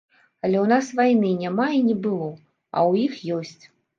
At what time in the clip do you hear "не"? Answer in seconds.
1.91-1.97